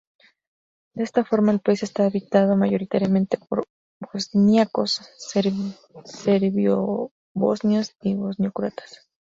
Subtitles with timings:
[0.95, 3.65] De esta forma, el país está habitado mayoritariamente por
[4.11, 9.05] bosníacos, serbio-bosnios y bosnio-croatas.